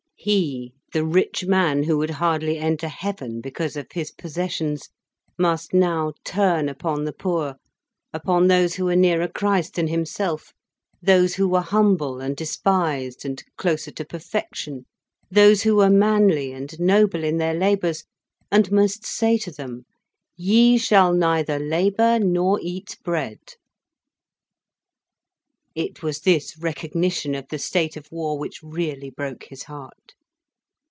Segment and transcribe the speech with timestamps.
[0.23, 4.87] He, the rich man who would hardly enter heaven because of his possessions,
[5.35, 7.55] must now turn upon the poor,
[8.13, 10.53] upon those who were nearer Christ than himself,
[11.01, 14.85] those who were humble and despised and closer to perfection,
[15.31, 18.03] those who were manly and noble in their labours,
[18.51, 19.87] and must say to them:
[20.37, 23.39] "Ye shall neither labour nor eat bread."
[25.73, 29.95] It was this recognition of the state of war which really broke his heart.